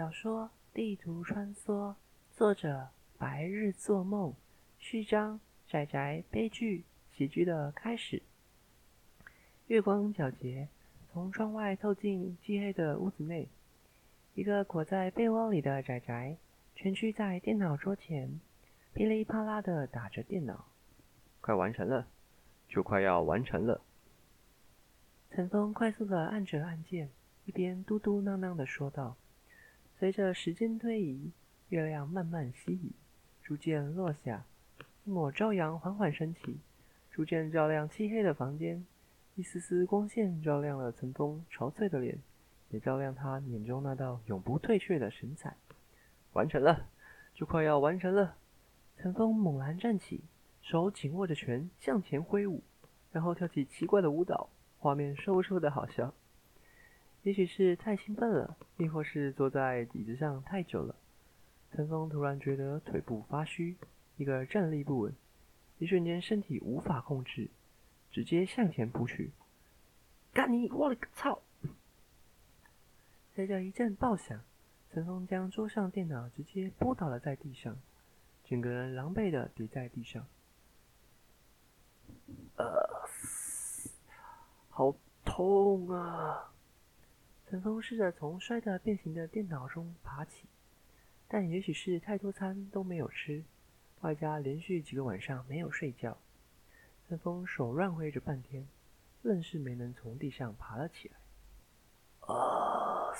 [0.00, 1.90] 小说《地图穿梭》，
[2.30, 2.88] 作者
[3.18, 4.32] 白日做梦，
[4.78, 5.38] 序章
[5.68, 8.22] 仔仔悲剧喜剧的开始。
[9.66, 10.68] 月光皎洁，
[11.12, 13.50] 从窗外透进漆黑的屋子内。
[14.32, 16.36] 一个裹在被窝里的仔仔，
[16.76, 18.40] 蜷曲在电脑桌前，
[18.94, 20.64] 噼里啪啦的打着电脑。
[21.42, 22.08] 快完成了，
[22.70, 23.82] 就快要完成了。
[25.30, 27.10] 陈峰快速的按着按键，
[27.44, 29.18] 一边嘟嘟囔囔的说道。
[30.00, 31.30] 随着时间推移，
[31.68, 32.90] 月亮慢慢西移，
[33.42, 34.46] 逐渐落下，
[35.04, 36.58] 一抹朝阳缓缓升起，
[37.10, 38.82] 逐渐照亮漆黑的房间。
[39.34, 42.18] 一丝丝光线照亮了陈峰憔悴的脸，
[42.70, 45.54] 也照亮他眼中那道永不退却的神采。
[46.32, 46.86] 完成了，
[47.34, 48.36] 就快要完成了。
[48.96, 50.24] 陈峰猛然站起，
[50.62, 52.62] 手紧握着拳向前挥舞，
[53.12, 54.48] 然后跳起奇怪的舞蹈，
[54.78, 56.14] 画面嗖嗖的好笑。
[57.22, 60.96] 也许是太兴奋了，亦或是坐在椅子上太久了，
[61.72, 63.76] 陈峰突然觉得腿部发虚，
[64.16, 65.14] 一个站立不稳，
[65.78, 67.50] 一瞬间身体无法控制，
[68.10, 69.32] 直接向前扑去。
[70.32, 70.70] 干你！
[70.70, 71.42] 我勒个操！
[73.34, 74.40] 随着一阵爆响，
[74.92, 77.76] 陈峰将桌上电脑直接拨倒了在地上，
[78.44, 80.26] 整个人狼狈的跌在地上。
[82.56, 83.08] 呃，
[84.70, 86.52] 好痛啊！
[87.50, 90.44] 陈峰试着从摔得变形的电脑中爬起，
[91.26, 93.42] 但也许是太多餐都没有吃，
[94.02, 96.16] 外加连续几个晚上没有睡觉，
[97.08, 98.68] 陈峰手乱挥着半天，
[99.22, 101.16] 愣是没能从地上爬了起来。
[102.20, 103.10] 啊！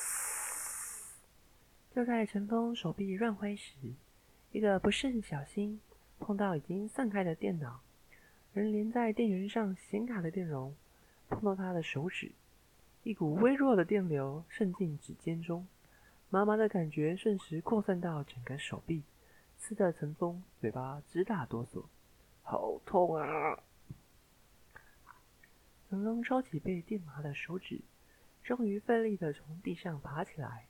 [1.92, 3.75] 就在陈峰手臂乱挥时，
[4.53, 5.81] 一个不慎小心
[6.20, 7.81] 碰到已经散开的电脑，
[8.55, 10.72] 而连在电源上显卡的电容
[11.28, 12.31] 碰到他的手指。
[13.03, 15.67] 一股微弱的电流渗进指尖中，
[16.29, 19.03] 麻麻的感觉瞬时扩散到整个手臂，
[19.56, 21.87] 刺得陈峰嘴巴直打哆嗦，
[22.43, 23.59] 好痛啊！
[25.89, 27.81] 陈峰抄起被电麻的手指，
[28.44, 30.66] 终于费力的从地上爬起来，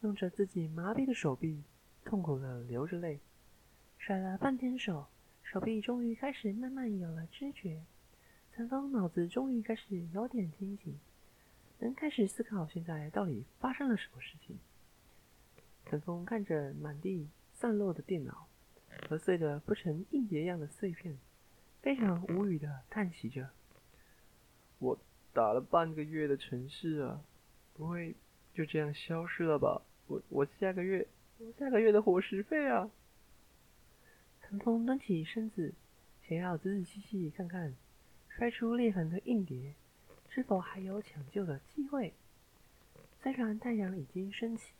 [0.00, 1.62] 用着自己麻痹的手臂，
[2.04, 3.20] 痛苦的流着泪，
[3.98, 5.06] 甩了半天手，
[5.44, 7.84] 手臂终于开始慢慢有了知觉，
[8.52, 10.98] 陈峰脑子终于开始有点清醒。
[11.78, 14.58] 能开始思考现在到底发生了什么事情。
[15.84, 18.48] 陈峰看着满地散落的电脑
[19.08, 21.18] 和碎的不成硬碟样的碎片，
[21.80, 23.50] 非常无语的叹息着
[24.80, 24.98] ：“我
[25.32, 27.22] 打了半个月的城市啊，
[27.74, 28.16] 不会
[28.52, 29.82] 就这样消失了吧？
[30.06, 31.06] 我我下个月
[31.38, 32.90] 我下个月的伙食费啊！”
[34.42, 35.74] 陈峰蹲起身子，
[36.26, 37.74] 想要仔仔细细看看
[38.28, 39.74] 摔出裂痕的硬碟。
[40.36, 42.12] 是否还有抢救的机会？
[43.22, 44.74] 虽然太阳已经升起，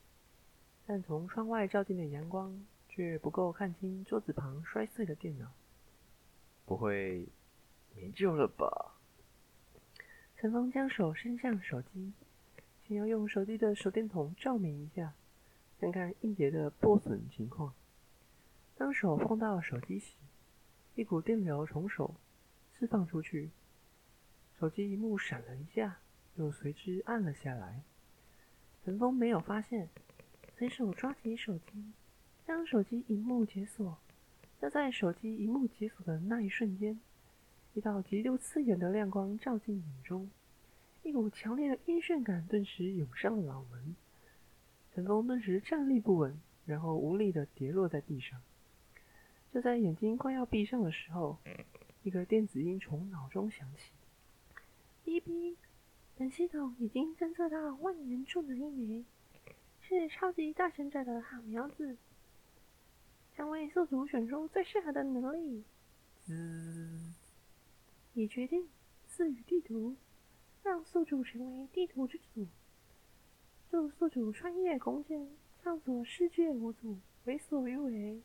[0.87, 5.51] 但从窗外照进的阳光却不够看清桌子旁摔碎的电脑。
[6.67, 7.27] 不会
[7.95, 8.97] 没救了吧？
[10.37, 12.13] 陈峰将手伸向手机，
[12.87, 15.15] 想要用手机的手电筒照明一下，
[15.81, 17.73] 看看硬碟的破损情况。
[18.77, 20.17] 当手碰到手机时，
[20.97, 22.15] 一股电流从手
[22.79, 23.49] 释放出去。
[24.59, 25.99] 手机荧幕闪了一下，
[26.37, 27.83] 又随之暗了下来。
[28.85, 29.91] 陈峰没有发现，
[30.57, 31.93] 随手抓起手机，
[32.47, 33.99] 将手机荧幕解锁。
[34.59, 36.99] 就在手机荧幕解锁的那一瞬间，
[37.75, 40.31] 一道极度刺眼的亮光照进眼中，
[41.03, 43.95] 一股强烈的晕眩感顿时涌上了脑门。
[44.95, 48.41] 陈峰顿时站立不稳，然后无力的跌落在地上。
[49.53, 51.39] 就在眼睛快要闭上的时候，
[52.03, 53.93] 一个电子音从脑中响起。
[55.17, 55.57] 哔哔，
[56.15, 59.03] 本系统已经侦测到万年处的一枚，
[59.81, 61.97] 是超级大神者的好苗子，
[63.35, 65.65] 将为宿主选出最适合的能力。
[66.27, 67.15] 滋，
[68.13, 68.69] 已决定
[69.07, 69.97] 赐予地图，
[70.63, 72.47] 让宿主成为地图之主。
[73.71, 75.31] 祝宿主穿越空间，
[75.63, 78.21] 探索世界无阻，为所欲为。